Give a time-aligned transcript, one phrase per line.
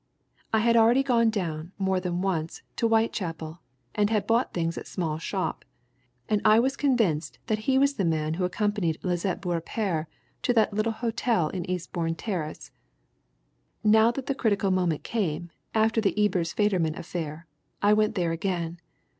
[0.51, 3.61] "I had already been down, more than once, into Whitechapel,
[3.93, 5.63] and had bought things at Schmall's shop,
[6.27, 10.07] and I was convinced that he was the man who accompanied Lisette Beaurepaire
[10.41, 12.71] to that little hotel in Eastbourne Terrace.
[13.83, 17.45] Now that the critical moment came, after the Ebers Federman affair,
[17.83, 18.79] I went there again.